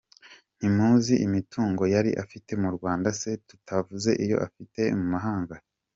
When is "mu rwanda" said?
2.61-3.07